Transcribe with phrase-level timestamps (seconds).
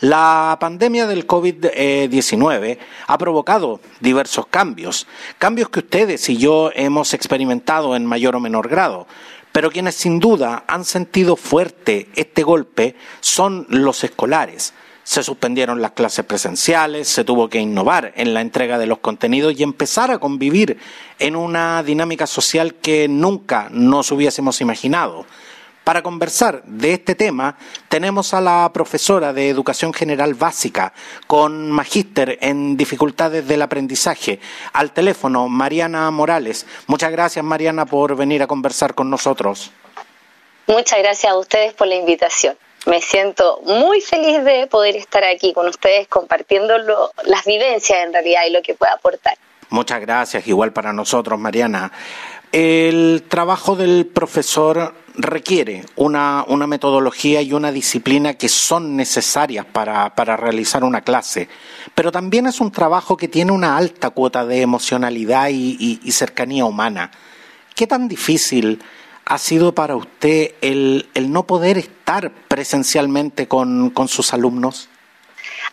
[0.00, 5.06] La pandemia del COVID-19 ha provocado diversos cambios,
[5.38, 9.06] cambios que ustedes y yo hemos experimentado en mayor o menor grado,
[9.52, 14.74] pero quienes sin duda han sentido fuerte este golpe son los escolares.
[15.04, 19.54] Se suspendieron las clases presenciales, se tuvo que innovar en la entrega de los contenidos
[19.56, 20.78] y empezar a convivir
[21.18, 25.24] en una dinámica social que nunca nos hubiésemos imaginado.
[25.84, 27.58] Para conversar de este tema
[27.90, 30.94] tenemos a la profesora de Educación General Básica
[31.26, 34.40] con magíster en dificultades del aprendizaje
[34.72, 36.64] al teléfono, Mariana Morales.
[36.86, 39.72] Muchas gracias Mariana por venir a conversar con nosotros.
[40.66, 42.56] Muchas gracias a ustedes por la invitación.
[42.86, 46.78] Me siento muy feliz de poder estar aquí con ustedes compartiendo
[47.24, 49.36] las vivencias en realidad y lo que pueda aportar.
[49.68, 51.92] Muchas gracias, igual para nosotros, Mariana.
[52.52, 60.84] El trabajo del profesor requiere una, metodología y una disciplina que son necesarias para, realizar
[60.84, 61.48] una clase,
[61.94, 67.10] pero también es un trabajo que tiene una alta cuota de emocionalidad y, cercanía humana.
[67.74, 68.82] ¿Qué tan difícil
[69.24, 74.88] ha sido para usted el, no poder estar presencialmente con sus alumnos?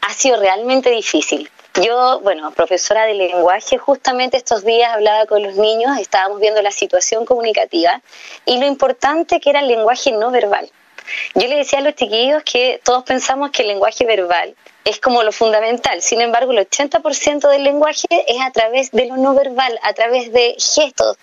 [0.07, 1.49] Ha sido realmente difícil.
[1.83, 6.71] Yo, bueno, profesora de lenguaje, justamente estos días hablaba con los niños, estábamos viendo la
[6.71, 8.01] situación comunicativa
[8.45, 10.69] y lo importante que era el lenguaje no verbal.
[11.33, 14.55] Yo le decía a los chiquillos que todos pensamos que el lenguaje verbal
[14.85, 16.01] es como lo fundamental.
[16.01, 20.31] Sin embargo, el 80% del lenguaje es a través de lo no verbal, a través
[20.31, 21.17] de gestos,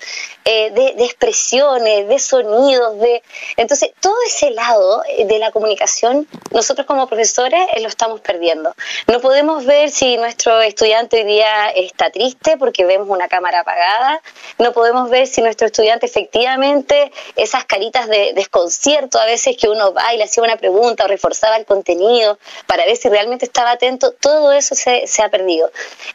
[0.44, 3.22] eh, de, expresiones, de sonidos, de
[3.56, 8.74] entonces todo ese lado eh, de la comunicación nosotros como profesores eh, lo estamos perdiendo.
[9.06, 14.22] No podemos ver si nuestro estudiante hoy día está triste porque vemos una cámara apagada,
[14.58, 19.92] no podemos ver si nuestro estudiante efectivamente esas caritas de desconcierto a veces que uno
[19.92, 23.72] va y le hacía una pregunta o reforzaba el contenido para ver si realmente estaba
[23.72, 25.70] atento, todo eso se, ha perdido.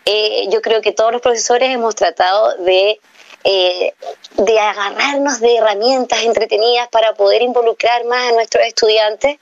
[0.06, 3.00] Eh, yo creo que todos los profesores hemos tratado de
[3.46, 3.94] eh,
[4.38, 9.38] de agarrarnos de herramientas entretenidas para poder involucrar más a nuestros estudiantes.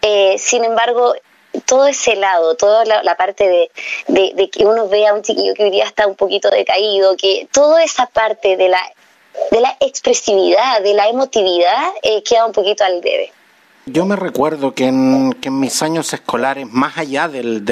[0.00, 1.14] Eh, sin embargo,
[1.66, 3.70] todo ese lado, toda la, parte
[4.08, 7.46] de, que uno vea a un chiquillo que hoy día está un poquito decaído, que
[7.52, 8.82] toda esa parte de la,
[9.50, 11.92] de la expresividad, de la emotividad,
[12.24, 13.32] queda un poquito al debe.
[13.86, 17.64] Yo me recuerdo que en, mis años escolares, más allá del,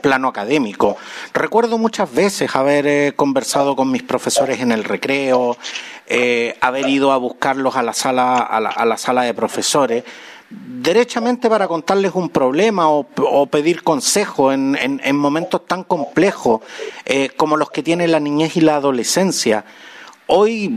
[0.00, 0.96] plano académico,
[1.34, 5.58] recuerdo muchas veces haber eh, conversado con mis profesores en el recreo,
[6.06, 10.04] eh, haber ido a buscarlos a la sala, a la, sala de profesores,
[10.48, 16.62] derechamente para contarles un problema o, pedir consejo en, momentos tan complejos
[17.04, 19.66] eh, como los que tiene la niñez y la adolescencia.
[20.28, 20.74] Hoy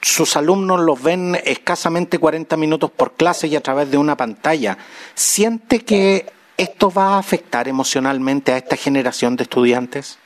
[0.00, 4.78] sus alumnos los ven escasamente 40 minutos por clase y a través de una pantalla.
[5.14, 10.18] ¿Siente que esto va a afectar emocionalmente a esta generación de estudiantes?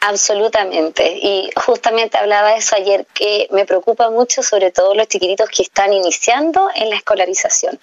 [0.00, 1.16] Absolutamente.
[1.22, 5.62] Y justamente hablaba de eso ayer, que me preocupa mucho sobre todo los chiquititos que
[5.62, 7.78] están iniciando en la escolarización.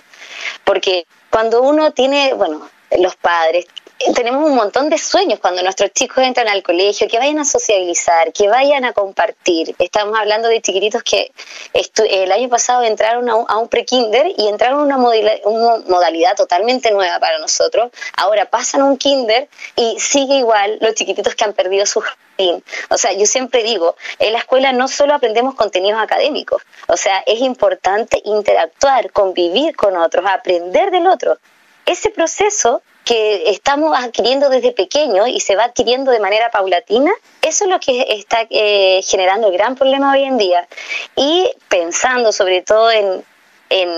[0.66, 3.68] Porque cuando uno tiene, bueno, los padres
[4.16, 8.32] tenemos un montón de sueños cuando nuestros chicos entran al colegio, que vayan a sociabilizar,
[8.32, 9.76] que vayan a compartir.
[9.78, 11.32] Estamos hablando de chiquititos que
[11.74, 17.40] el año pasado entraron a un, pre-kinder y entraron a una modalidad, totalmente nueva para
[17.40, 17.92] nosotros.
[18.16, 22.64] Ahora pasan a un kinder y sigue igual los chiquititos que han perdido su jardín.
[22.90, 27.22] O sea, yo siempre digo, en la escuela no solo aprendemos contenidos académicos, o sea,
[27.26, 31.38] es importante interactuar, convivir con otros, aprender del otro.
[31.86, 37.12] Ese proceso que estamos adquiriendo desde pequeño y se va adquiriendo de manera paulatina,
[37.42, 40.68] eso es lo que está eh, generando el gran problema hoy en día.
[41.16, 43.24] Y pensando sobre todo en,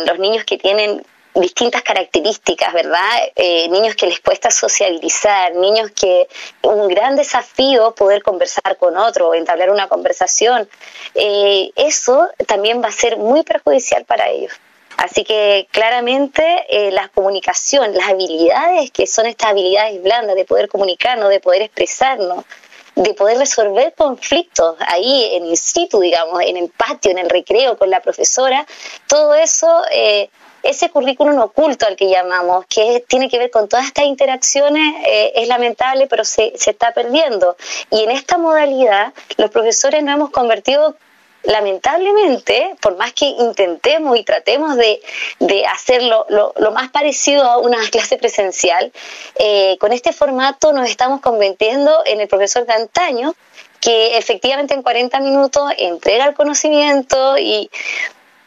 [0.05, 1.05] los niños que tienen
[1.35, 3.09] distintas características, ¿verdad?
[3.35, 6.29] Eh, niños que les cuesta sociabilizar, niños que
[6.61, 10.69] un gran desafío poder conversar con otro, entablar una conversación,
[11.15, 14.53] eh, eso también va a ser muy perjudicial para ellos.
[15.01, 20.67] Así que claramente eh, la comunicación, las habilidades que son estas habilidades blandas de poder
[20.67, 22.45] comunicarnos, de poder expresarnos,
[22.93, 27.79] de poder resolver conflictos ahí en el situ, digamos, en el patio, en el recreo
[27.79, 28.67] con la profesora,
[29.07, 30.29] todo eso eh,
[30.61, 35.31] ese currículum oculto al que llamamos, que tiene que ver con todas estas interacciones, eh,
[35.35, 37.57] es lamentable, pero se, se está perdiendo.
[37.89, 40.95] Y en esta modalidad, los profesores nos hemos convertido
[41.43, 45.01] lamentablemente, por más que intentemos y tratemos de,
[45.39, 48.91] de hacerlo lo, más parecido a una clase presencial,
[49.35, 53.33] eh, con este formato nos estamos convirtiendo en el profesor de antaño,
[53.79, 57.69] que efectivamente en 40 minutos entrega el conocimiento y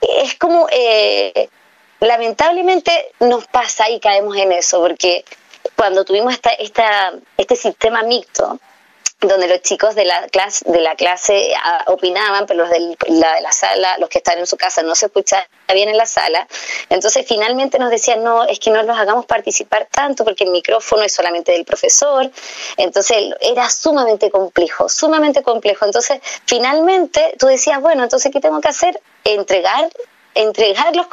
[0.00, 1.48] es como eh,
[2.00, 5.24] lamentablemente nos pasa y caemos en eso, porque
[5.76, 8.60] cuando tuvimos esta, este sistema mixto,
[9.28, 13.40] donde los chicos de la clase de la clase ah, opinaban, pero los de la,
[13.40, 16.46] la, sala, los que están en su casa no se escuchaban bien en la sala.
[16.88, 21.02] Entonces finalmente nos decían, no, es que no los hagamos participar tanto porque el micrófono
[21.02, 22.30] es solamente del profesor.
[22.76, 25.84] Entonces era sumamente complejo, sumamente complejo.
[25.84, 29.00] Entonces finalmente tú decías, bueno, entonces ¿qué tengo que hacer?
[29.24, 29.90] Entregar,
[30.34, 31.06] entregar los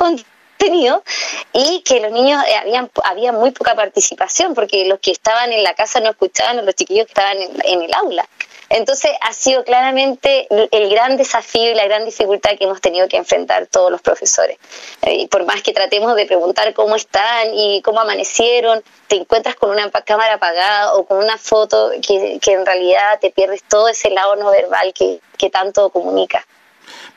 [1.53, 5.63] y que los niños eh, habían había muy poca participación porque los que estaban en
[5.63, 8.27] la casa no escuchaban a los chiquillos que estaban en, el aula.
[8.69, 13.17] Entonces ha sido claramente el gran desafío y la gran dificultad que hemos tenido que
[13.17, 14.57] enfrentar todos los profesores.
[15.01, 19.71] Eh, por más que tratemos de preguntar cómo están y cómo amanecieron, te encuentras con
[19.71, 24.09] una cámara apagada o con una foto que, que en realidad te pierdes todo ese
[24.09, 26.45] lado no verbal que, que tanto comunica.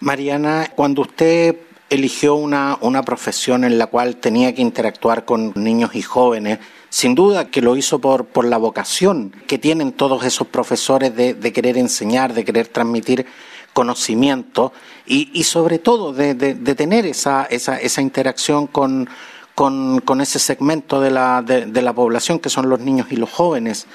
[0.00, 1.54] Mariana, cuando usted
[1.94, 6.58] eligió una, una profesión en la cual tenía que interactuar con niños y jóvenes,
[6.88, 11.34] sin duda que lo hizo por, por la vocación que tienen todos esos profesores de,
[11.34, 13.26] de querer enseñar, de querer transmitir
[13.74, 14.72] conocimiento
[15.04, 19.10] y, y sobre todo de, de, tener esa, esa, esa interacción con,
[19.54, 23.30] con, con, ese segmento de la, de, la población que son los niños y los
[23.30, 23.86] jóvenes.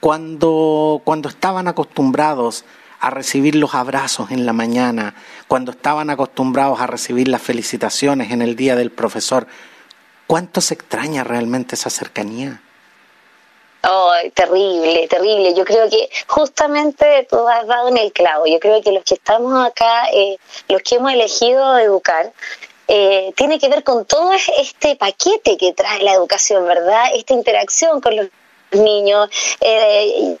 [0.00, 2.64] Cuando, cuando estaban acostumbrados
[3.02, 5.16] a recibir los abrazos en la mañana,
[5.48, 9.48] cuando estaban acostumbrados a recibir las felicitaciones en el día del profesor.
[10.28, 12.62] ¿Cuánto se extraña realmente esa cercanía?
[13.82, 15.52] Oh, terrible, terrible.
[15.52, 18.46] Yo creo que justamente tú has dado en el clavo.
[18.46, 20.38] Yo creo que los que estamos acá, eh,
[20.68, 22.32] los que hemos elegido educar,
[22.86, 27.06] eh, tiene que ver con todo este paquete que trae la educación, ¿verdad?
[27.16, 28.28] Esta interacción con los
[28.70, 29.28] niños.
[29.60, 30.38] Eh,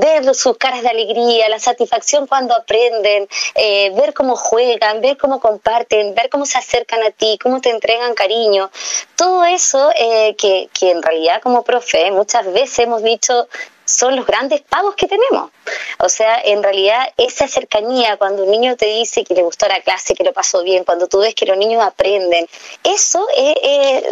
[0.00, 5.40] ver sus caras de alegría, la satisfacción cuando aprenden, eh, ver cómo juegan, ver cómo
[5.40, 8.70] comparten, ver cómo se acercan a ti, cómo te entregan cariño.
[9.16, 13.48] Todo eso eh, que, que en realidad como profe muchas veces hemos dicho
[13.84, 15.50] son los grandes pagos que tenemos.
[15.98, 19.80] O sea, en realidad esa cercanía, cuando un niño te dice que le gustó la
[19.80, 22.48] clase, que lo pasó bien, cuando tú ves que los niños aprenden,
[22.82, 24.02] eso eh,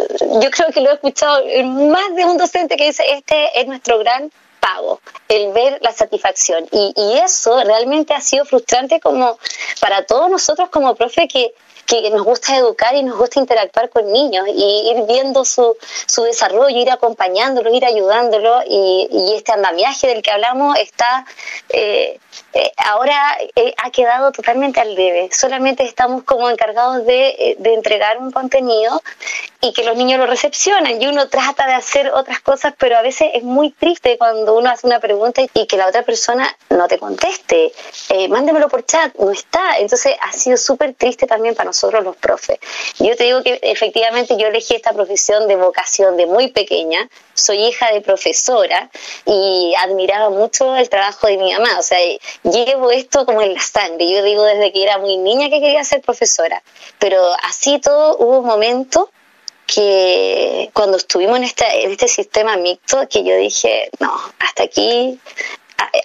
[0.41, 3.99] yo creo que lo he escuchado más de un docente que dice, este es nuestro
[3.99, 4.31] gran
[4.65, 6.67] pago, el ver la satisfacción.
[6.71, 9.37] Y, y eso realmente ha sido frustrante como
[9.79, 11.53] para todos nosotros como profe que
[11.85, 15.75] que nos gusta educar y nos gusta interactuar con niños y ir viendo su,
[16.07, 21.25] su desarrollo, ir acompañándolo, ir ayudándolo y, y este andamiaje del que hablamos está
[21.69, 22.19] eh,
[22.53, 25.29] eh, ahora eh, ha quedado totalmente al debe.
[25.31, 29.01] Solamente estamos como encargados de, eh, de, entregar un contenido
[29.59, 33.01] y que los niños lo recepcionan y uno trata de hacer otras cosas, pero a
[33.01, 36.87] veces es muy triste cuando uno hace una pregunta y que la otra persona no
[36.87, 37.73] te conteste.
[38.29, 39.77] Mándemelo por chat, no está.
[39.79, 42.59] Entonces ha sido súper triste también para nosotros los profes.
[42.99, 47.07] Yo te digo que efectivamente yo elegí esta profesión de vocación de muy pequeña.
[47.33, 48.89] Soy hija de profesora
[49.25, 51.79] y admiraba mucho el trabajo de mi mamá.
[51.79, 51.99] O sea,
[52.43, 54.09] llevo esto como en la sangre.
[54.09, 56.61] Yo digo desde que era muy niña que quería ser profesora.
[56.99, 59.09] Pero así todo hubo un momento
[59.65, 65.19] que cuando estuvimos en, esta, en este sistema mixto, que yo dije, no, hasta aquí,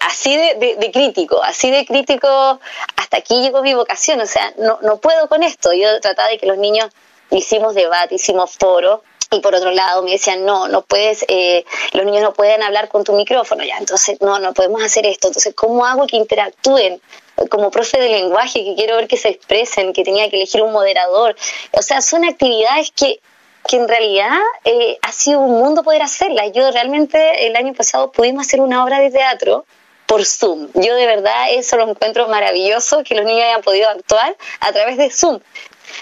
[0.01, 2.61] así de, de, de, crítico, así de crítico,
[2.97, 5.73] hasta aquí llegó mi vocación, o sea, no, no puedo con esto.
[5.73, 6.89] Yo trataba de que los niños
[7.31, 12.05] hicimos debate, hicimos foro, y por otro lado me decían, no, no puedes, eh, los
[12.05, 15.55] niños no pueden hablar con tu micrófono, ya, entonces no, no podemos hacer esto, entonces,
[15.55, 17.01] ¿cómo hago que interactúen?
[17.49, 20.73] Como profe de lenguaje, que quiero ver que se expresen, que tenía que elegir un
[20.73, 21.37] moderador,
[21.73, 23.21] o sea, son actividades que
[23.69, 26.51] que en realidad eh, ha sido un mundo poder hacerlas.
[26.53, 29.65] Yo realmente el año pasado pudimos hacer una obra de teatro
[30.07, 30.69] por Zoom.
[30.75, 34.97] Yo de verdad eso lo encuentro maravilloso, que los niños hayan podido actuar a través
[34.97, 35.41] de Zoom.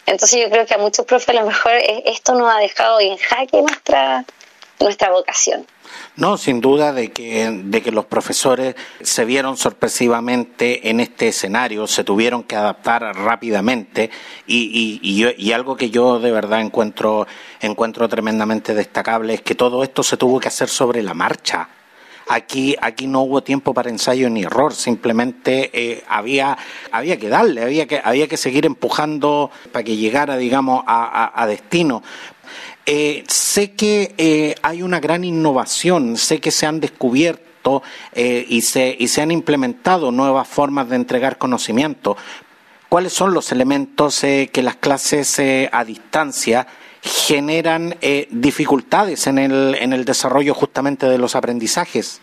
[0.06, 3.16] Entonces yo creo que a muchos profes a lo mejor esto nos ha dejado en
[3.18, 4.24] jaque nuestra,
[4.80, 5.66] nuestra vocación.
[6.16, 11.86] No, sin duda de que, de que los profesores se vieron sorpresivamente en este escenario,
[11.86, 14.10] se tuvieron que adaptar rápidamente
[14.46, 17.26] y, y, algo que yo de verdad encuentro,
[17.60, 21.68] encuentro tremendamente destacable es que todo esto se tuvo que hacer sobre la marcha.
[22.30, 26.58] Aquí, aquí no hubo tiempo para ensayo ni error, simplemente eh, había,
[26.92, 32.02] había que darle, había que, había que seguir empujando para que llegara, digamos, a destino.
[32.90, 37.82] Eh, sé que eh, hay una gran innovación, sé que se han descubierto
[38.14, 42.16] eh, y, se, y se han implementado nuevas formas de entregar conocimiento.
[42.88, 45.38] ¿Cuáles son los elementos que las clases
[45.70, 46.66] a distancia
[47.02, 47.94] generan
[48.30, 52.22] dificultades en el, en el desarrollo justamente de los aprendizajes?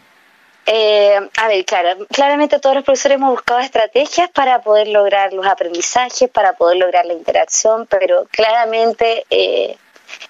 [0.65, 6.27] a ver, claro, claramente todos los profesores hemos buscado estrategias para poder lograr los aprendizajes,
[6.31, 9.25] para poder lograr la interacción, pero claramente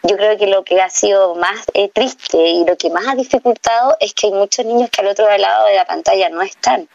[0.07, 3.15] yo creo que lo que ha sido más eh, triste y lo que más ha
[3.15, 6.87] dificultado es que hay muchos niños que al otro lado de la pantalla no están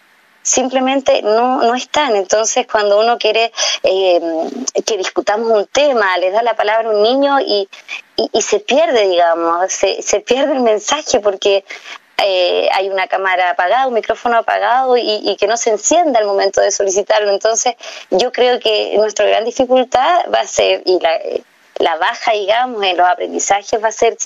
[0.43, 2.17] simplemente no, no están.
[2.17, 3.53] Entonces, cuando uno quiere
[3.83, 4.21] eh,
[4.85, 7.69] que discutamos un tema, le da la palabra a un niño y,
[8.33, 11.65] y, se pierde, digamos, se, se, pierde el mensaje porque
[12.23, 16.27] eh, hay una cámara apagada, un micrófono apagado y, y, que no se encienda al
[16.27, 17.31] momento de solicitarlo.
[17.31, 17.75] Entonces,
[18.11, 21.19] yo creo que nuestra gran dificultad va a ser, y la,
[21.81, 24.17] la baja, digamos, en los aprendizajes va a ser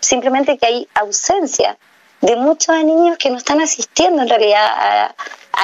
[0.00, 1.78] simplemente que hay ausencia
[2.24, 5.14] de muchos niños que no están asistiendo en realidad a,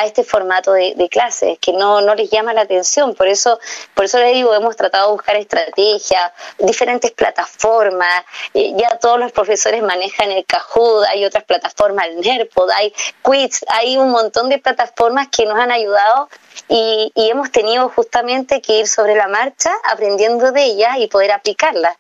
[0.05, 3.15] este formato de, clases, que no, no les llama la atención.
[3.15, 3.59] Por eso,
[3.93, 8.25] por eso les digo, hemos tratado de buscar estrategias, diferentes plataformas,
[8.55, 13.65] eh, ya todos los profesores manejan el Kahoot, hay otras plataformas, el NERPOD, hay Quiz,
[13.69, 16.29] hay un montón de plataformas que nos han ayudado
[16.69, 21.33] y, y hemos tenido justamente que ir sobre la marcha aprendiendo de ellas y poder
[21.33, 21.97] aplicarlas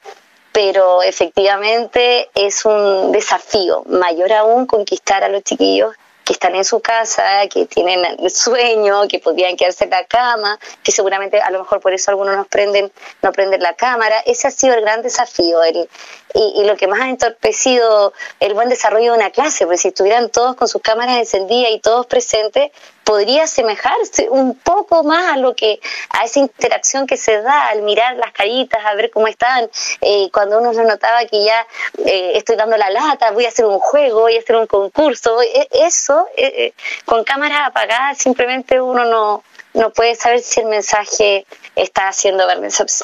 [0.52, 5.95] pero efectivamente es un desafío mayor aún conquistar a los chiquillos
[6.30, 10.92] que están en su casa, que tienen sueño, que podrían quedarse en la cama, que
[10.92, 14.21] seguramente a lo mejor por eso algunos nos prenden, no prenden la cámara.
[14.26, 15.88] Ese ha sido el gran desafío el,
[16.35, 20.30] y, lo que más ha entorpecido el buen desarrollo de una clase, porque si estuvieran
[20.30, 22.71] todos con sus cámaras encendidas y todos presentes,
[23.11, 27.83] podría asemejarse un poco más a lo que a esa interacción que se da al
[27.83, 29.69] mirar las caritas, a ver cómo están,
[30.00, 31.67] eh, cuando uno lo notaba que ya
[32.07, 35.43] eh, estoy dando la lata, voy a hacer un juego, voy a hacer un concurso,
[35.43, 36.73] e, eso eh,
[37.05, 39.43] con cámaras apagadas simplemente uno no,
[39.75, 42.47] no puede saber si el mensaje está siendo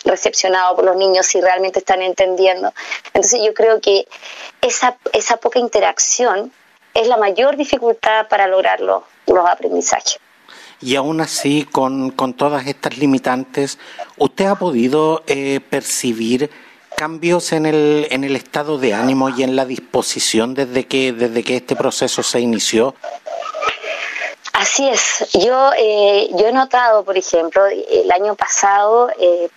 [0.04, 2.72] recepcionado por los niños, si realmente están entendiendo.
[3.06, 4.06] Entonces yo creo que
[4.60, 6.52] esa, esa poca interacción
[6.94, 8.80] es la mayor dificultad para lograr
[9.26, 10.18] los, aprendizajes.
[10.80, 13.78] Y aún así, con, todas estas limitantes,
[14.18, 16.50] ¿usted ha podido eh, percibir
[16.96, 21.42] cambios en el, en el estado de ánimo y en la disposición desde que, desde
[21.42, 22.94] que este proceso se inició?
[24.52, 25.28] Así es.
[25.34, 29.50] Yo, eh, yo he notado, por ejemplo, el año pasado eh,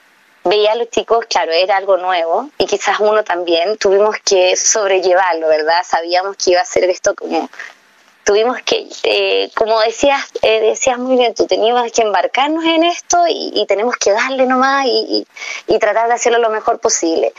[0.43, 5.47] veía a los chicos, claro, era algo nuevo y quizás uno también tuvimos que sobrellevarlo,
[5.47, 5.83] ¿verdad?
[5.87, 7.49] Sabíamos que iba a ser esto como
[8.29, 13.25] tuvimos que, eh, como decías, eh, decías muy bien, tú teníamos que embarcarnos en esto
[13.27, 15.25] y, tenemos que darle nomás y,
[15.79, 17.33] tratar de hacerlo lo mejor posible.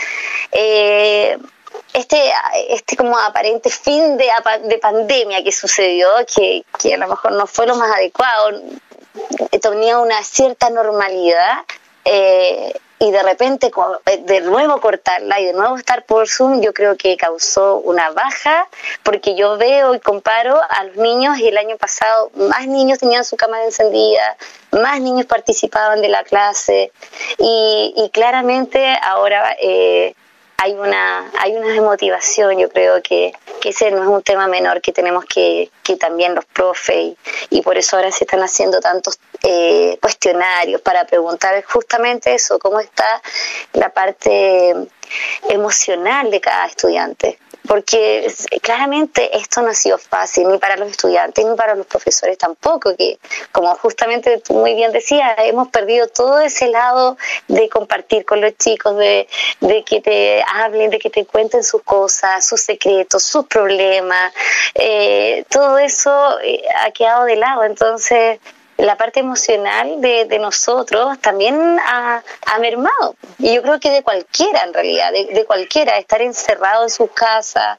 [0.50, 1.38] Eh,
[1.92, 2.32] este,
[2.70, 4.26] este como aparente fin de,
[4.64, 8.60] de pandemia que sucedió, que, a lo mejor no fue lo más adecuado,
[9.62, 11.58] tenía una cierta normalidad,
[13.02, 13.70] y de repente
[14.06, 18.10] eh, de nuevo cortarla y de nuevo estar por Zoom, yo creo que causó una
[18.10, 18.68] baja,
[19.02, 23.24] porque yo veo y comparo a los niños y el año pasado más niños tenían
[23.24, 24.36] su cámara encendida,
[24.72, 26.92] más niños participaban de la clase
[27.38, 30.14] y, y claramente ahora eh,
[30.62, 34.82] hay una hay una desmotivación yo creo que, que, ese no es un tema menor
[34.82, 37.16] que tenemos que, que también los profes
[37.48, 42.78] y, por eso ahora se están haciendo tantos eh, cuestionarios para preguntar justamente eso cómo
[42.78, 43.22] está
[43.72, 44.74] la parte
[45.48, 47.38] emocional de cada estudiante
[47.70, 48.26] porque
[48.62, 52.96] claramente esto no ha sido fácil ni para los estudiantes ni para los profesores tampoco,
[52.96, 53.20] que
[53.52, 58.56] como justamente tú muy bien decías, hemos perdido todo ese lado de compartir con los
[58.58, 59.28] chicos, de,
[59.60, 64.32] de que te hablen, de que te cuenten sus cosas, sus secretos, sus problemas,
[64.74, 68.40] eh, todo eso eh, ha quedado de lado, entonces
[68.80, 72.22] la parte emocional de, nosotros también ha,
[72.60, 73.14] mermado.
[73.38, 77.78] Y yo creo que de cualquiera, en realidad, de, cualquiera, estar encerrado en su casa,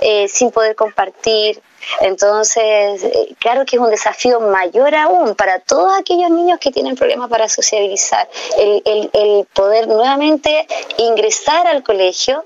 [0.00, 1.60] eh, sin poder compartir.
[2.00, 6.94] Entonces, eh, claro que es un desafío mayor aún para todos aquellos niños que tienen
[6.94, 8.28] problemas para sociabilizar.
[8.56, 12.44] El, el, el poder nuevamente ingresar al colegio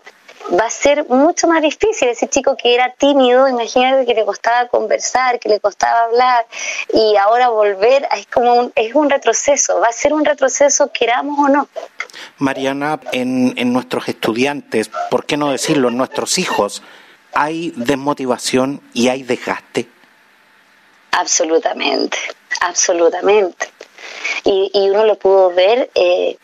[0.52, 2.09] va a ser mucho más difícil.
[2.09, 6.47] Ese chico que era tímido, imagínate que le costaba conversar, que le costaba hablar,
[6.93, 11.38] y ahora volver es como un, es un retroceso, va a ser un retroceso queramos
[11.38, 11.69] o no.
[12.38, 16.83] Mariana, en, en nuestros estudiantes, ¿por qué no decirlo, en nuestros hijos,
[17.35, 19.88] hay desmotivación y hay desgaste?
[21.12, 22.19] Absolutamente,
[22.61, 23.69] absolutamente.
[24.45, 26.38] Y, y uno lo pudo ver eh,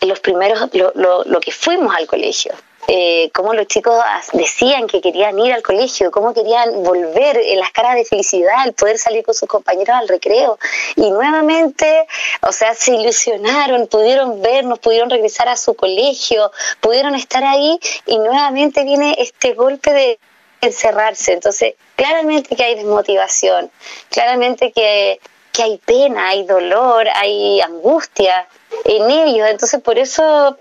[0.00, 2.52] en los primeros, lo, lo, lo que fuimos al colegio
[2.88, 3.94] eh, cómo los chicos
[4.32, 8.74] decían que querían ir al colegio, cómo querían volver en las caras de felicidad, el
[8.74, 10.58] poder salir con sus compañeros al recreo.
[10.94, 12.06] Y nuevamente,
[12.42, 16.50] o sea, se ilusionaron, pudieron vernos, pudieron regresar a su colegio,
[16.80, 20.18] pudieron estar ahí y nuevamente viene este golpe de
[20.60, 21.32] encerrarse.
[21.32, 23.70] Entonces, claramente que hay desmotivación,
[24.10, 25.20] claramente que,
[25.56, 28.46] que hay pena, hay dolor, hay angustia
[28.84, 29.48] en ellos.
[29.48, 30.58] Entonces, por eso,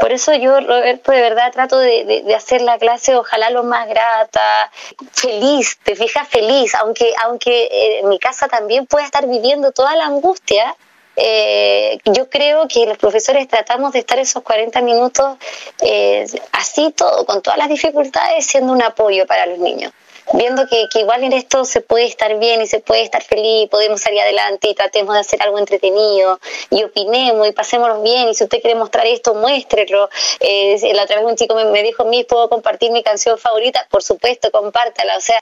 [0.00, 4.72] por eso yo, Roberto, de verdad trato de, hacer la clase, ojalá lo más grata,
[5.12, 9.94] feliz, te fijas, feliz, aunque, aunque eh, en mi casa también pueda estar viviendo toda
[9.94, 10.74] la angustia.
[11.14, 15.36] Eh, yo creo que los profesores tratamos de estar esos 40 minutos
[15.82, 19.92] eh, así todo, con todas las dificultades, siendo un apoyo para los niños
[20.32, 23.68] viendo que, que, igual en esto se puede estar bien y se puede estar feliz,
[23.68, 26.38] podemos salir adelante y tratemos de hacer algo entretenido
[26.70, 30.08] y opinemos y pasémonos bien y si usted quiere mostrar esto, muéstrelo.
[30.40, 33.86] Eh, la otra vez un chico me, me dijo, mí ¿puedo compartir mi canción favorita?
[33.90, 35.16] Por supuesto, compártala.
[35.16, 35.38] O sea,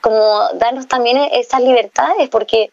[0.00, 2.70] como darnos también esas libertades porque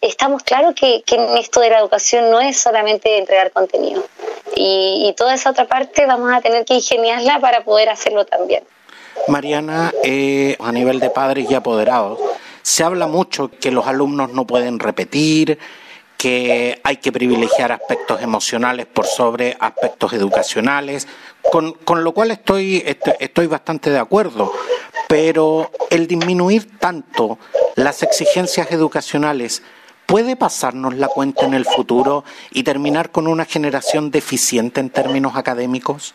[0.00, 4.04] estamos claros que, que en esto de la educación no es solamente entregar contenido
[4.54, 8.64] y, y toda esa otra parte vamos a tener que ingeniarla para poder hacerlo también.
[9.28, 12.18] Mariana, eh, a nivel de padres y apoderados,
[12.62, 15.58] se habla mucho que los alumnos no pueden repetir,
[16.16, 21.08] que hay que privilegiar aspectos emocionales por sobre aspectos educacionales,
[21.50, 22.84] con, con lo cual estoy,
[23.18, 24.52] estoy bastante de acuerdo,
[25.08, 27.38] pero el disminuir tanto
[27.74, 29.62] las exigencias educacionales
[30.06, 35.36] puede pasarnos la cuenta en el futuro y terminar con una generación deficiente en términos
[35.36, 36.14] académicos?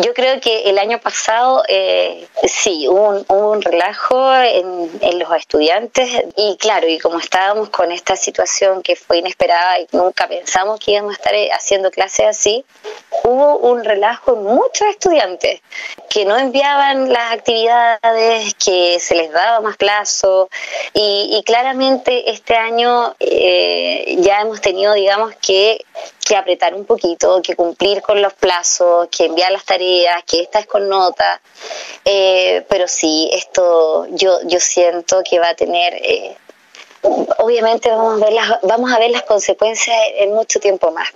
[0.00, 6.56] Yo creo que el año pasado eh, sí, hubo un, relajo en, los estudiantes y
[6.56, 11.14] claro, y como estábamos con esta situación que fue inesperada y nunca pensamos que íbamos
[11.14, 12.64] a estar eh, haciendo clases así,
[13.24, 15.62] hubo un relajo en muchos estudiantes
[16.08, 20.48] que no enviaban las actividades, que se les daba más plazo
[20.94, 25.84] y, y claramente este año eh, ya hemos tenido, digamos, que,
[26.24, 29.87] que apretar un poquito, que cumplir con los plazos, que enviar las tareas
[30.26, 31.40] que esta es con nota,
[32.04, 35.94] eh, pero sí, esto yo, yo siento que va a tener...
[35.94, 36.36] Eh,
[37.38, 41.08] obviamente vamos a ver las vamos a ver las consecuencias en mucho tiempo más.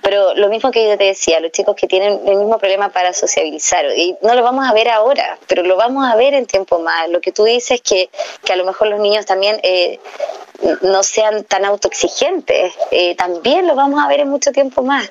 [0.00, 3.12] Pero lo mismo que yo te decía los chicos que tienen el mismo problema para
[3.12, 6.78] sociabilizar y no lo vamos a ver ahora pero lo vamos a ver en tiempo
[6.78, 7.08] más.
[7.10, 8.08] Lo que tú dices que
[8.44, 10.00] que a lo mejor los niños también eh,
[10.80, 15.10] no sean tan autoexigentes eh, también lo vamos a ver en mucho tiempo más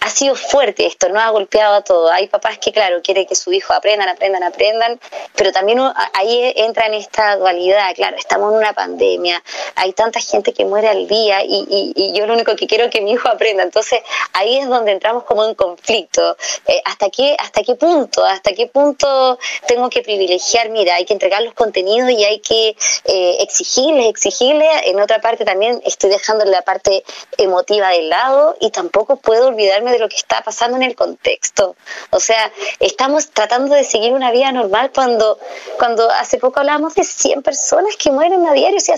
[0.00, 2.10] ha sido fuerte esto, no ha golpeado a todo.
[2.10, 5.00] Hay papás que, claro, quieren que su hijo aprendan, aprendan, aprendan,
[5.34, 5.80] pero también
[6.14, 9.42] ahí entra en esta dualidad, claro, estamos en una pandemia,
[9.74, 12.90] hay tanta gente que muere al día y, y, yo lo único que quiero es
[12.90, 13.62] que mi hijo aprenda.
[13.62, 14.00] Entonces
[14.32, 16.36] ahí es donde entramos como en conflicto.
[16.66, 18.24] Eh, ¿hasta, qué, ¿Hasta qué punto?
[18.24, 20.70] ¿Hasta qué punto tengo que privilegiar?
[20.70, 24.68] Mira, hay que entregar los contenidos y hay que eh, exigirles, exigirles.
[24.84, 27.04] En otra parte también estoy dejando la parte
[27.36, 31.76] emotiva de lado y tampoco puedo olvidarme de lo que está pasando en el contexto.
[32.10, 35.38] O sea, estamos tratando de seguir una vida normal cuando,
[35.78, 38.96] cuando hace poco hablábamos de 100 personas que mueren a diario, o sea,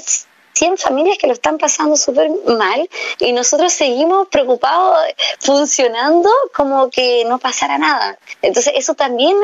[0.53, 4.99] 100 familias que lo están pasando súper mal y nosotros seguimos preocupados
[5.39, 8.19] funcionando como que no pasara nada.
[8.43, 9.37] Entonces eso también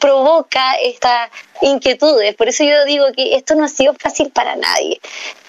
[0.00, 2.34] provoca estas inquietudes.
[2.34, 5.00] Por eso yo digo que esto no ha sido fácil para nadie.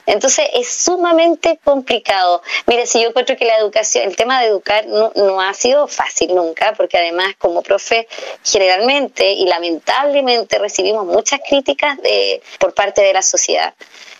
[0.06, 2.42] Entonces es sumamente complicado.
[2.68, 5.88] Mire, si yo encuentro que la educación, el tema de educar no, no ha sido
[5.88, 8.08] fácil nunca, porque además como profe
[8.44, 13.74] generalmente y lamentablemente recibimos muchas críticas de, por parte de la sociedad.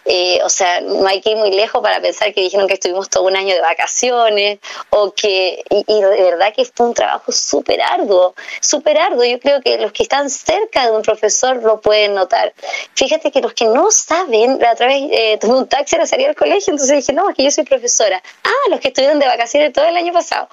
[0.06, 3.10] Eh, o sea, no hay que ir muy lejos para pensar que dijeron que estuvimos
[3.10, 4.60] todo un año de vacaciones
[4.92, 9.24] o que, y, de verdad que fue un trabajo súper arduo, súper arduo.
[9.24, 12.54] Yo creo que los que están cerca de un profesor lo pueden notar.
[12.94, 16.36] Fíjate que los que no saben, a través eh, tuve un taxi era salir al
[16.36, 18.22] colegio, entonces dije, no, es que yo soy profesora.
[18.44, 20.48] Ah, los que estuvieron de vacaciones todo el año pasado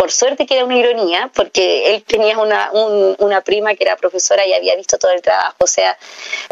[0.00, 4.46] por suerte que era una ironía, porque él tenía una, una prima que era profesora
[4.46, 5.56] y había visto todo el trabajo.
[5.58, 5.94] O sea,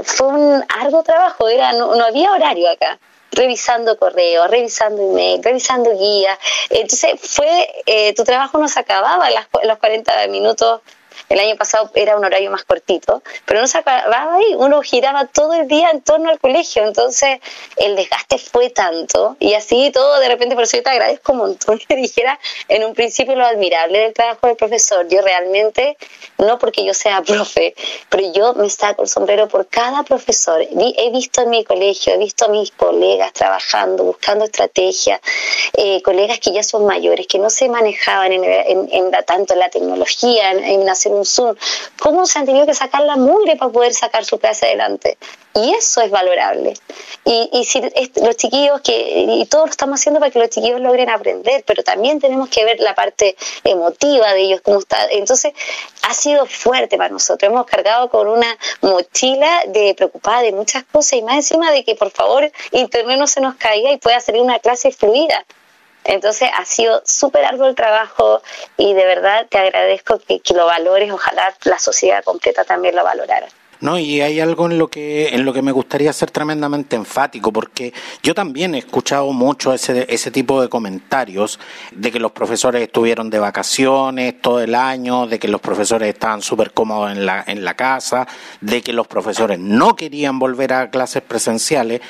[0.05, 2.99] fue un arduo trabajo, era no, había horario acá
[3.33, 6.39] revisando correos, revisando email, revisando guías.
[6.69, 10.83] Entonces, fue, eh, tu trabajo no se acababa a los 40 minutos
[11.29, 15.27] el año pasado era un horario más cortito, pero no se acababa ahí, uno giraba
[15.27, 17.41] todo el día en torno al colegio, entonces
[17.77, 21.39] el desgaste fue tanto y así todo de repente, por eso yo te agradezco un
[21.39, 25.07] montón que dijera en un principio lo admirable del trabajo del profesor.
[25.09, 25.97] Yo realmente,
[26.39, 27.75] no porque yo sea profe,
[28.09, 30.61] pero yo me saco el sombrero por cada profesor.
[30.63, 35.21] He visto en mi colegio, he visto a mis colegas trabajando, buscando estrategias,
[35.75, 39.69] eh, colegas que ya son mayores, que no se manejaban en, en, tanto en la
[39.69, 41.57] tecnología, en, en hacer un Zoom,
[41.99, 45.19] cómo se han tenido que sacar la mugre para poder sacar su clase adelante.
[45.55, 46.75] Y eso es valorable.
[47.25, 47.81] Y, y si
[48.23, 51.83] los chiquillos, que, y todo lo estamos haciendo para que los chiquillos logren aprender, pero
[51.83, 55.07] también tenemos que ver la parte emotiva de ellos, cómo está.
[55.11, 55.53] Entonces,
[56.03, 57.51] ha sido fuerte para nosotros.
[57.51, 61.97] Hemos cargado con una mochila de preocupada de muchas cosas y más encima de que,
[61.97, 65.45] por favor, Internet no se nos caiga y pueda salir una clase fluida.
[66.09, 68.43] Entonces ha sido súper arduo el trabajo
[68.79, 73.47] y de verdad te agradezco que, lo valores, ojalá la sociedad completa también lo valorara.
[73.81, 77.53] No, y hay algo en lo que en lo que me gustaría ser tremendamente enfático,
[77.53, 77.93] porque
[78.23, 81.61] yo también he escuchado mucho ese, ese tipo de comentarios
[81.93, 86.41] de que los profesores estuvieron de vacaciones todo el año, de que los profesores estaban
[86.41, 88.27] súper cómodos en la, en la casa,
[88.63, 92.01] de que los profesores no querían volver a clases presenciales.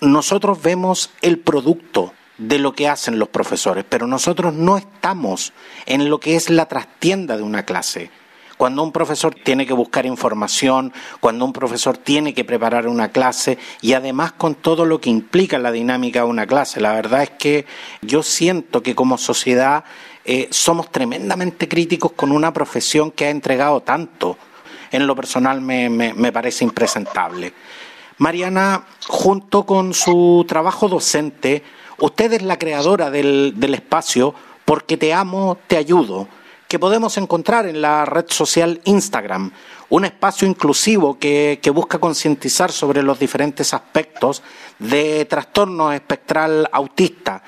[0.00, 5.52] Nosotros vemos el producto de lo que hacen los profesores, pero nosotros no estamos
[5.86, 8.10] en lo que es la trastienda de una clase.
[8.56, 13.58] Cuando un profesor tiene que buscar información, cuando un profesor tiene que preparar una clase
[13.80, 17.30] y además con todo lo que implica la dinámica de una clase, la verdad es
[17.30, 17.66] que
[18.00, 19.84] yo siento que como sociedad
[20.24, 24.38] eh, somos tremendamente críticos con una profesión que ha entregado tanto.
[24.92, 27.52] En lo personal me, me parece impresentable.
[28.18, 31.64] Mariana, junto con su trabajo docente,
[31.98, 36.28] Usted es la creadora del, espacio porque te amo, te ayudo,
[36.68, 39.52] que podemos encontrar en la red social Instagram,
[39.90, 44.42] un espacio inclusivo que, busca concientizar sobre los diferentes aspectos
[44.78, 47.42] de trastorno espectral autista.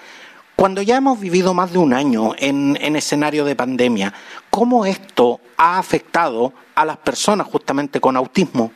[0.54, 4.12] Cuando ya hemos vivido más de un año en, en escenario de pandemia,
[4.48, 8.72] ¿cómo esto ha afectado a las personas justamente con autismo?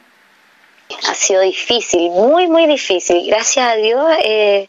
[1.08, 3.26] Ha sido difícil, muy, muy difícil.
[3.26, 4.68] Gracias a Dios eh,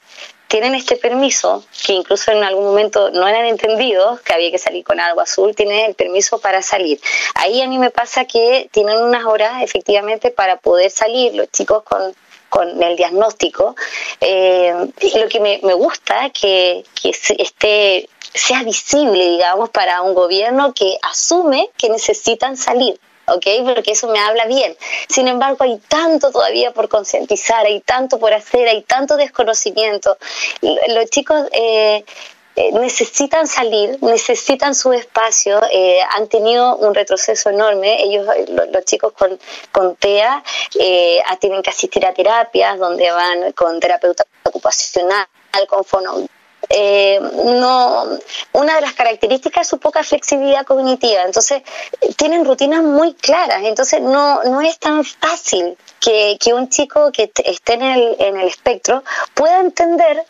[0.52, 4.84] tienen este permiso, que incluso en algún momento no eran entendidos, que había que salir
[4.84, 7.00] con algo azul, tienen el permiso para salir.
[7.36, 11.84] Ahí a mí me pasa que tienen unas horas efectivamente para poder salir los chicos
[11.84, 12.14] con
[12.50, 13.78] con el diagnóstico,
[14.20, 14.74] eh,
[15.16, 20.98] lo que me, me gusta que, que esté sea visible, digamos, para un gobierno que
[21.02, 23.00] asume que necesitan salir.
[23.32, 23.46] ¿Ok?
[23.66, 24.76] Porque eso me habla bien.
[25.08, 30.18] Sin embargo, hay tanto todavía por concientizar, hay tanto por hacer, hay tanto desconocimiento.
[30.62, 31.48] Los chicos...
[31.52, 32.04] Eh,
[32.54, 38.04] eh, necesitan salir, necesitan su espacio, eh, han tenido un retroceso enorme.
[38.04, 39.40] Ellos, los, chicos con,
[39.72, 40.44] con TEA,
[41.40, 45.28] tienen que asistir a terapias donde van con terapeuta ocupacional,
[45.70, 46.28] con fono,
[46.70, 48.06] eh, no,
[48.54, 51.24] una de las características es su poca flexibilidad cognitiva.
[51.24, 51.64] Entonces,
[52.18, 53.64] tienen rutinas muy claras.
[53.64, 58.38] Entonces, no, no es tan fácil que, que un chico que esté en el, en
[58.38, 60.26] el espectro pueda entender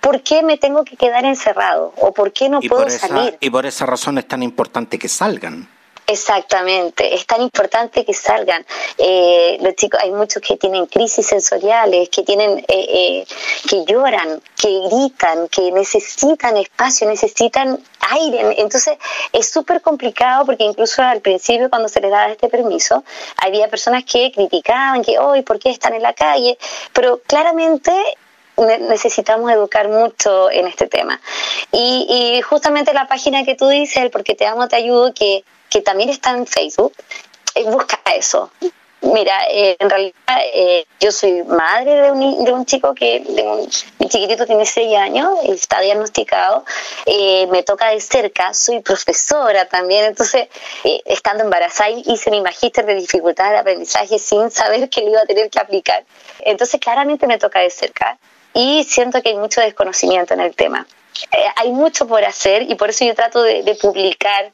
[0.00, 1.92] ¿por qué me tengo que quedar encerrado?
[1.98, 3.36] ¿O por qué no puedo salir?
[3.40, 5.68] Y por esa razón es tan importante que salgan.
[6.10, 8.66] Exactamente, es tan importante que salgan.
[8.98, 13.26] Eh, los chicos, hay muchos que tienen crisis sensoriales, que tienen, eh, eh,
[13.68, 17.78] que lloran, que gritan, que necesitan espacio, necesitan
[18.10, 18.56] aire.
[18.58, 18.98] Entonces
[19.32, 23.04] es súper complicado porque incluso al principio cuando se les daba este permiso,
[23.36, 26.58] había personas que criticaban que hoy, ¿por qué están en la calle?
[26.92, 27.92] Pero claramente
[28.56, 31.20] necesitamos educar mucho en este tema.
[31.70, 35.44] Y, y justamente la página que tú dices, el Porque Te Amo, Te Ayudo, que
[35.70, 36.92] que también está en Facebook,
[37.54, 38.50] eh, busca eso.
[39.02, 40.12] Mira, eh, en realidad
[40.52, 44.66] eh, yo soy madre de un, de un chico que, de un, mi chiquitito tiene
[44.66, 46.66] 6 años, está diagnosticado,
[47.48, 50.48] me toca de cerca, soy profesora también, entonces
[51.06, 55.26] estando embarazada hice mi magíster de dificultades de aprendizaje sin saber que lo iba a
[55.26, 56.04] tener que aplicar.
[56.40, 58.18] Entonces claramente me toca de cerca
[58.52, 60.86] y siento que hay mucho desconocimiento en el tema.
[61.56, 64.52] hay mucho por hacer y por eso yo trato de, de publicar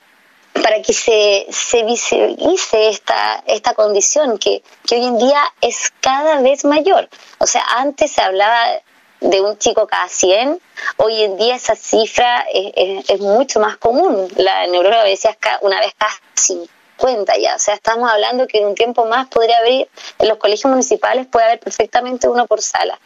[0.62, 6.40] para que se, se visibilice esta, esta condición que, que hoy en día es cada
[6.40, 7.08] vez mayor.
[7.38, 8.80] O sea, antes se hablaba
[9.20, 10.60] de un chico cada 100,
[10.98, 14.28] hoy en día esa cifra es, mucho más común.
[14.36, 18.74] La neuróloga decía una vez cada 50 ya, o sea, estamos hablando que en un
[18.74, 19.88] tiempo más podría haber,
[20.18, 22.98] en los colegios municipales puede haber perfectamente uno por sala.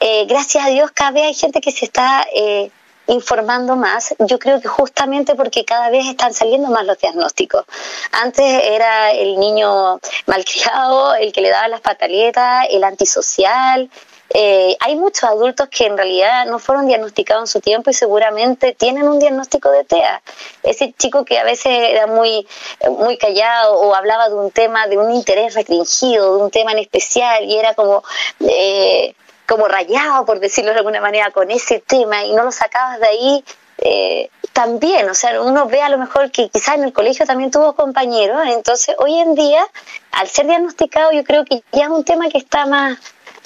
[0.00, 2.70] Eh, gracias a Dios cada vez hay gente que se está eh,
[3.08, 7.64] informando más, yo creo que justamente porque cada vez están saliendo más los diagnósticos.
[8.12, 13.90] Antes era el niño malcriado, el que le daba las pataletas, el antisocial.
[14.34, 18.74] Eh, hay muchos adultos que en realidad no fueron diagnosticados en su tiempo y seguramente
[18.74, 20.22] tienen un diagnóstico de TEA.
[20.62, 22.46] Ese chico que a veces era muy,
[22.90, 26.78] muy callado o hablaba de un tema de un interés restringido, de un tema en
[26.78, 28.02] especial y era como...
[28.40, 29.14] Eh,
[29.48, 33.06] como rayado, por decirlo de alguna manera, con ese tema y no lo sacabas de
[33.06, 33.44] ahí,
[33.78, 37.50] eh, también, o sea, uno ve a lo mejor que quizás en el colegio también
[37.50, 39.64] tuvo compañeros, entonces hoy en día,
[40.12, 42.98] al ser diagnosticado, yo creo que ya es un tema que está más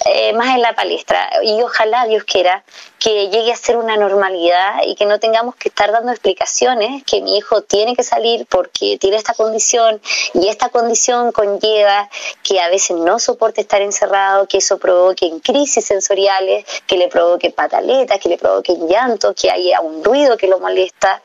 [0.05, 2.63] eh, más en la palestra y ojalá Dios quiera
[2.99, 7.21] que llegue a ser una normalidad y que no tengamos que estar dando explicaciones que
[7.21, 10.01] mi hijo tiene que salir porque tiene esta condición
[10.33, 12.09] y esta condición conlleva
[12.43, 17.49] que a veces no soporte estar encerrado, que eso provoque crisis sensoriales, que le provoque
[17.49, 21.21] pataletas, que le provoque llanto, que haya un ruido que lo molesta.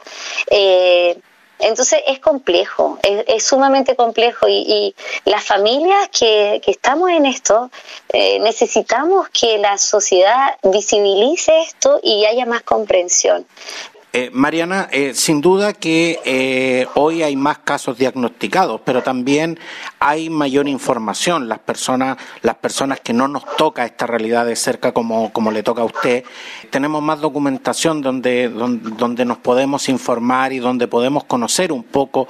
[0.50, 1.18] Eh,
[1.58, 4.94] entonces es complejo, es, sumamente complejo y,
[5.24, 7.70] las familias que, estamos en esto
[8.12, 13.46] eh, necesitamos que la sociedad visibilice esto y haya más comprensión.
[14.14, 19.58] Eh, Mariana, eh, sin duda que eh, hoy hay más casos diagnosticados, pero también
[19.98, 21.46] hay mayor información.
[21.46, 25.62] Las personas, las personas que no nos toca esta realidad de cerca como, como le
[25.62, 26.24] toca a usted,
[26.70, 32.28] tenemos más documentación donde, donde, nos podemos informar y donde podemos conocer un poco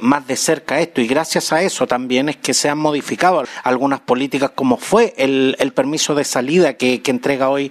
[0.00, 1.00] más de cerca esto.
[1.00, 5.54] Y gracias a eso también es que se han modificado algunas políticas, como fue el,
[5.60, 7.70] el permiso de salida que, que entrega hoy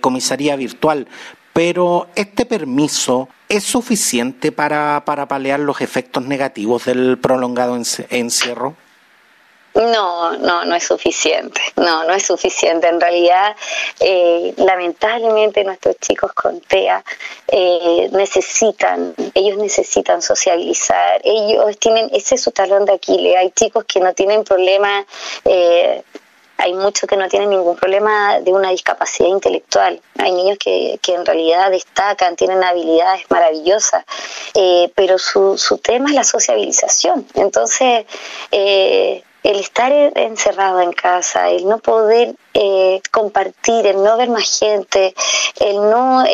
[0.00, 1.06] Comisaría Virtual
[1.62, 8.76] pero este permiso es suficiente para, para paliar los efectos negativos del prolongado encierro.
[9.74, 11.60] No, no, no es suficiente.
[11.76, 12.88] No, no es suficiente.
[12.88, 13.54] En realidad,
[14.00, 17.04] eh, lamentablemente nuestros chicos con TEA
[17.48, 21.20] eh, necesitan, ellos necesitan socializar.
[21.24, 23.36] Ellos tienen, ese es su talón de Aquiles.
[23.36, 25.04] Hay chicos que no tienen problema
[25.44, 26.04] eh,
[26.60, 30.00] hay muchos que no tienen ningún problema de una discapacidad intelectual.
[30.18, 34.04] Hay niños que, que en realidad destacan, tienen habilidades maravillosas,
[34.54, 37.26] eh, pero su, su tema es la sociabilización.
[37.34, 38.04] Entonces,
[38.50, 44.58] eh, el estar encerrado en casa, el no poder eh, compartir, el no ver más
[44.58, 45.14] gente,
[45.60, 46.24] el no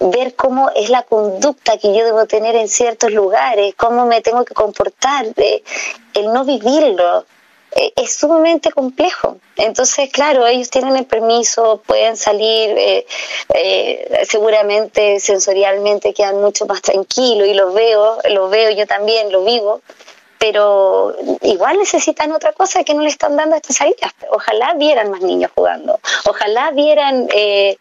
[0.00, 4.44] ver cómo es la conducta que yo debo tener en ciertos lugares, cómo me tengo
[4.44, 7.37] que comportar, el no vivirlo, eh,
[7.72, 9.38] es sumamente complejo.
[9.56, 13.06] Entonces, claro, ellos tienen el permiso, pueden salir, eh,
[13.54, 19.44] eh, seguramente sensorialmente quedan mucho más tranquilos y los veo, lo veo yo también, lo
[19.44, 19.80] vivo,
[20.38, 24.12] pero igual necesitan otra cosa que no le están dando estas salidas.
[24.30, 27.76] Ojalá vieran más niños jugando, ojalá vieran eh,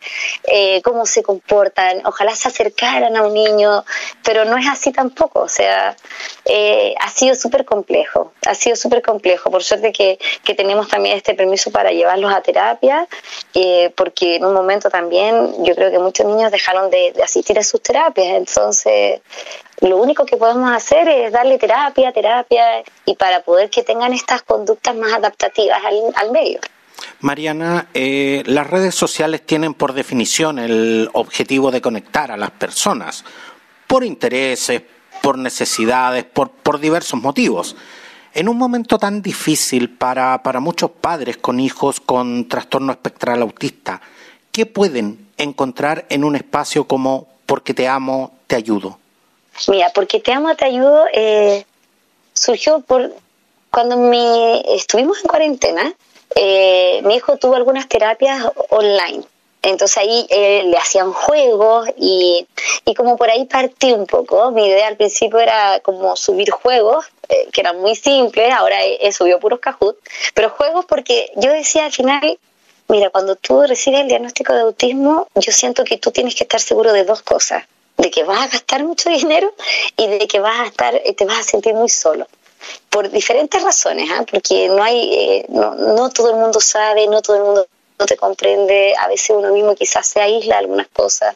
[0.45, 3.85] eh, cómo se comportan, ojalá se acercaran a un niño,
[4.23, 5.95] pero no es así tampoco, o sea,
[6.45, 11.15] eh, ha sido súper complejo, ha sido súper complejo, por suerte que, que, tenemos también
[11.15, 13.07] este permiso para llevarlos a terapia,
[13.95, 17.63] porque en un momento también yo creo que muchos niños dejaron de, de asistir a
[17.63, 19.21] sus terapias, entonces
[19.81, 24.41] lo único que podemos hacer es darle terapia, terapia, y para poder que tengan estas
[24.41, 25.79] conductas más adaptativas
[26.15, 26.59] al, medio.
[27.19, 33.23] Mariana, eh, las redes sociales tienen por definición el objetivo de conectar a las personas
[33.85, 34.81] por intereses,
[35.21, 37.75] por necesidades, por, por diversos motivos.
[38.33, 44.01] En un momento tan difícil para, para muchos padres con hijos con trastorno espectral autista,
[44.51, 48.99] ¿qué pueden encontrar en un espacio como Porque te amo, te ayudo?
[49.67, 51.65] Mira, porque te amo, te ayudo, eh,
[52.33, 53.11] surgió por
[53.71, 55.93] cuando mi, estuvimos en cuarentena,
[56.35, 59.23] eh, mi hijo tuvo algunas terapias online.
[59.63, 62.47] Entonces ahí eh, le hacían juegos y,
[62.85, 64.51] y, como por ahí partí un poco.
[64.51, 67.05] Mi idea al principio era como subir juegos,
[67.51, 69.97] que eran muy simples, ahora he, subido puros Kahoot,
[70.33, 72.39] pero juegos porque yo decía al final,
[72.87, 76.61] mira, cuando tú recibes el diagnóstico de autismo, yo siento que tú tienes que estar
[76.61, 77.63] seguro de dos cosas
[77.97, 79.53] de que vas a gastar mucho dinero
[79.97, 82.27] y de que vas a estar, eh, te vas a sentir muy solo.
[82.89, 84.25] Por diferentes razones, ¿ah?
[84.29, 87.67] porque no hay, eh, no, no todo el mundo sabe, no todo el mundo
[87.99, 91.35] no te comprende, a veces uno mismo quizás se aísla algunas cosas.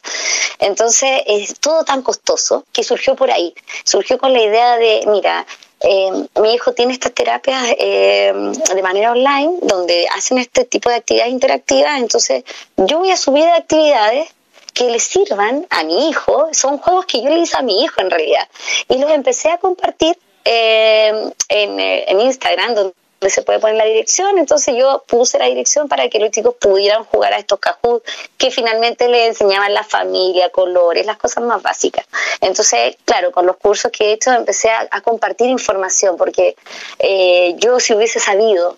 [0.60, 5.46] Entonces es todo tan costoso que surgió por ahí, surgió con la idea de, mira,
[5.82, 8.32] eh, mi hijo tiene estas terapias eh,
[8.76, 12.44] de manera online donde hacen este tipo de actividades interactivas, entonces
[12.78, 14.30] yo voy a subir actividades
[14.74, 18.02] que le sirvan a mi hijo, son juegos que yo le hice a mi hijo
[18.02, 18.48] en realidad,
[18.88, 22.94] y los empecé a compartir en, en Instagram, donde
[23.30, 27.04] se puede poner la dirección, entonces yo puse la dirección para que los chicos pudieran
[27.04, 28.02] jugar a estos cajú
[28.38, 32.06] que finalmente les enseñaban la familia, colores, las cosas más básicas.
[32.40, 36.56] Entonces, claro, con los cursos que he hecho empecé a, compartir información, porque
[37.00, 38.78] eh, yo si hubiese sabido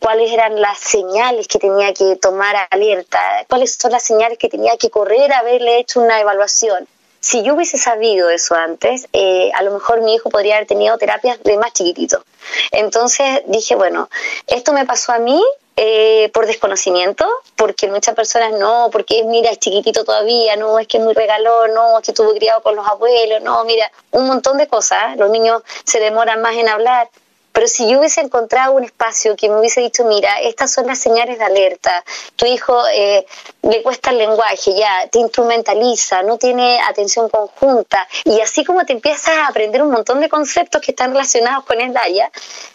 [0.00, 4.76] cuáles eran las señales que tenía que tomar alerta, cuáles son las señales que tenía
[4.76, 6.88] que correr a haberle hecho una evaluación,
[7.20, 10.96] si yo hubiese sabido eso antes, eh, a lo mejor mi hijo podría haber tenido
[10.96, 12.24] terapias de más chiquitito.
[12.72, 14.08] Entonces dije, bueno,
[14.46, 15.40] esto me pasó a mí
[15.76, 20.96] eh, por desconocimiento, porque muchas personas no, porque mira, es chiquitito todavía, no, es que
[20.96, 24.56] es muy regalón, no, es que estuvo criado con los abuelos, no, mira, un montón
[24.56, 25.18] de cosas.
[25.18, 27.10] Los niños se demoran más en hablar.
[27.52, 30.98] Pero si yo hubiese encontrado un espacio que me hubiese dicho, mira, estas son las
[30.98, 32.04] señales de alerta,
[32.36, 33.26] tu hijo eh,
[33.62, 38.92] le cuesta el lenguaje, ya, te instrumentaliza, no tiene atención conjunta, y así como te
[38.92, 42.30] empiezas a aprender un montón de conceptos que están relacionados con el área,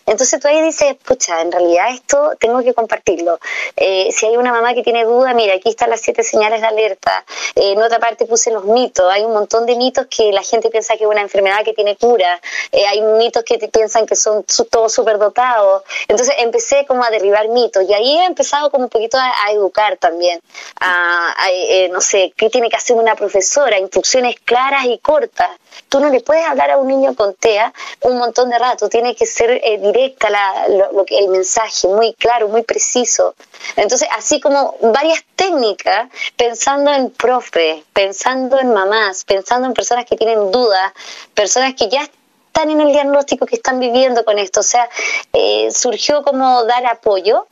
[0.05, 3.39] entonces tú ahí dices, pucha, en realidad esto tengo que compartirlo.
[3.75, 6.67] Eh, si hay una mamá que tiene duda, mira, aquí están las siete señales de
[6.67, 10.43] alerta, eh, en otra parte puse los mitos, hay un montón de mitos que la
[10.43, 12.39] gente piensa que es una enfermedad que tiene cura,
[12.71, 15.83] hay mitos que piensan que son todo súper dotado.
[16.07, 19.97] Entonces empecé como a derribar mitos y ahí he empezado como un poquito a, educar
[19.97, 20.39] también.
[20.79, 25.49] A, eh, no sé, qué tiene que hacer una profesora, instrucciones claras y cortas.
[25.89, 29.15] Tú no le puedes hablar a un niño con TEA un montón de rato, tiene
[29.15, 33.35] que ser eh, directa la, lo, el mensaje, muy claro, muy preciso.
[33.75, 40.15] Entonces, así como varias técnicas, pensando en profe, pensando en mamás, pensando en personas que
[40.15, 40.93] tienen dudas,
[41.33, 42.24] personas que ya están
[42.63, 44.61] en el diagnóstico, que están viviendo con esto.
[44.61, 44.89] O sea,
[45.33, 47.47] eh, surgió como dar apoyo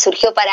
[0.00, 0.52] surgió para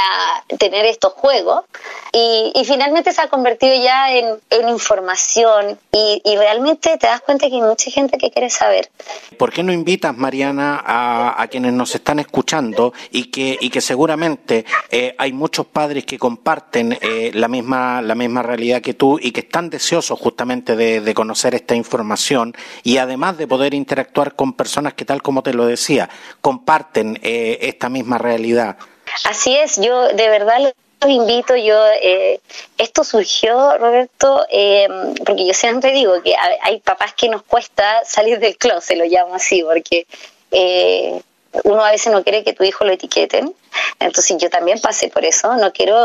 [0.60, 1.64] tener estos juegos
[2.12, 4.38] y, finalmente se ha convertido ya en,
[4.70, 8.90] información y, realmente te das cuenta que hay mucha gente que quiere saber.
[9.38, 14.66] ¿Por qué no invitas, Mariana, a, quienes nos están escuchando y que, y que seguramente
[14.92, 19.32] eh, hay muchos padres que comparten eh, la, misma, la misma realidad que tú y
[19.32, 24.94] que están deseosos justamente de, conocer esta información y además de poder interactuar con personas
[24.94, 26.10] que, tal como te lo decía,
[26.42, 28.78] comparten eh, esta misma realidad?
[29.24, 30.74] Así es, yo de verdad los
[31.10, 32.40] invito, yo, eh,
[32.78, 34.88] esto surgió, Roberto, eh,
[35.26, 39.36] porque yo siempre digo que hay papás que nos cuesta salir del closet, lo llamo
[39.36, 40.08] así, porque
[40.52, 41.22] eh,
[41.64, 43.54] uno a veces no quiere que tu hijo lo etiqueten,
[44.00, 45.96] entonces yo también pasé por eso, no quiero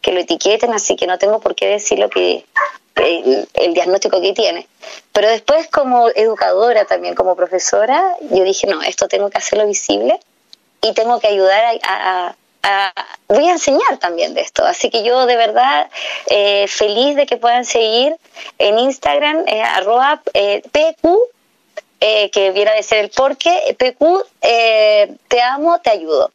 [0.00, 2.44] que lo etiqueten, así que no tengo por qué decir lo que
[2.96, 4.66] el, diagnóstico que tiene.
[5.12, 10.18] Pero después como educadora también, como profesora, yo dije, no, esto tengo que hacerlo visible
[10.82, 12.34] y tengo que ayudar a,
[13.28, 14.64] voy a enseñar también de esto.
[14.64, 15.88] Así que yo de verdad
[16.28, 18.16] eh, feliz de que puedan seguir
[18.58, 21.18] en Instagram, eh, arroba eh, PQ,
[22.32, 26.30] que viene a ser el porque, PQ, te amo, te ayudo.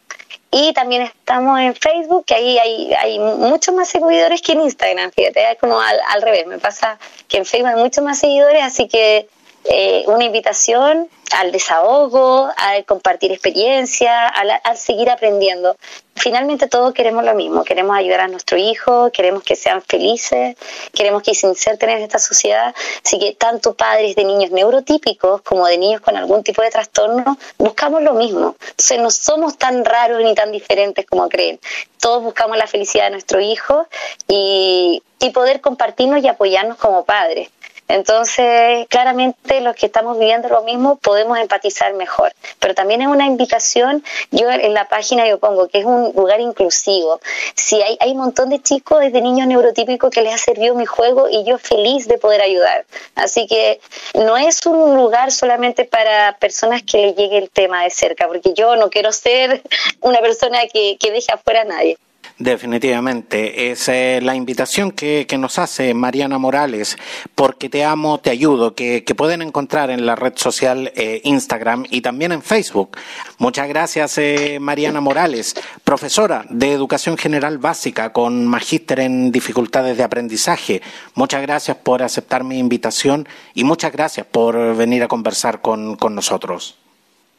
[0.53, 5.11] Y también estamos en Facebook, que ahí hay, hay muchos más seguidores que en Instagram,
[5.11, 6.99] fíjate, es como al, al revés, me pasa
[7.29, 9.29] que en Facebook hay muchos más seguidores, así que
[9.65, 15.77] eh, una invitación al desahogo, a compartir experiencia, a, seguir aprendiendo.
[16.15, 20.57] Finalmente todos queremos lo mismo, queremos ayudar a nuestro hijo, queremos que sean felices,
[20.93, 25.65] queremos que se inserten en esta sociedad, así que tanto padres de niños neurotípicos como
[25.67, 28.55] de niños con algún tipo de trastorno, buscamos lo mismo.
[28.71, 31.59] Entonces no somos tan raros ni tan diferentes como creen.
[31.99, 33.87] Todos buscamos la felicidad de nuestro hijo
[34.27, 37.49] y, y poder compartirnos y apoyarnos como padres.
[37.91, 43.25] Entonces, claramente los que estamos viviendo lo mismo podemos empatizar mejor, pero también es una
[43.25, 44.01] invitación,
[44.31, 47.19] yo en la página yo pongo que es un lugar inclusivo.
[47.53, 50.85] Si hay, hay un montón de chicos, desde niños neurotípicos que les ha servido mi
[50.85, 52.85] juego y yo feliz de poder ayudar.
[53.15, 53.81] Así que
[54.13, 58.53] no es un lugar solamente para personas que le llegue el tema de cerca, porque
[58.53, 59.63] yo no quiero ser
[59.99, 61.97] una persona que, que deje afuera a nadie.
[62.41, 66.97] Definitivamente, es eh, la invitación que, nos hace Mariana Morales,
[67.35, 72.01] porque te amo, te ayudo, que, pueden encontrar en la red social eh, Instagram y
[72.01, 72.97] también en Facebook.
[73.37, 80.03] Muchas gracias, eh, Mariana Morales, profesora de Educación General Básica con magíster en dificultades de
[80.03, 80.81] aprendizaje.
[81.13, 86.81] Muchas gracias por aceptar mi invitación y muchas gracias por venir a conversar con nosotros.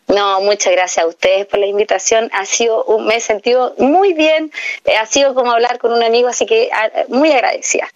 [0.08, 2.30] No, muchas gracias a ustedes por la invitación.
[2.32, 4.52] Ha sido, me he sentido muy bien.
[4.84, 7.88] Eh, ha sido como hablar con un amigo, así que ah, muy agradecida.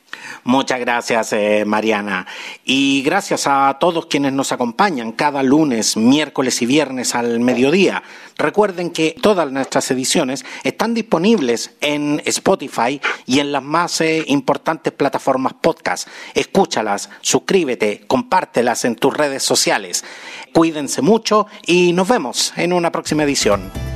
[0.45, 2.27] Muchas gracias, eh, Mariana.
[2.65, 8.03] Y gracias a todos quienes nos acompañan cada lunes, miércoles y viernes al mediodía.
[8.37, 14.93] Recuerden que todas nuestras ediciones están disponibles en Spotify y en las más eh, importantes
[14.93, 16.09] plataformas podcast.
[16.35, 20.05] Escúchalas, suscríbete, compártelas en tus redes sociales.
[20.53, 23.96] Cuídense mucho y nos vemos en una próxima edición.